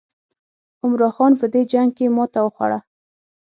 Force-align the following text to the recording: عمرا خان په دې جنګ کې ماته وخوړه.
عمرا 0.83 1.09
خان 1.15 1.31
په 1.39 1.45
دې 1.53 1.61
جنګ 1.71 1.89
کې 1.97 2.05
ماته 2.15 2.39
وخوړه. 2.43 2.79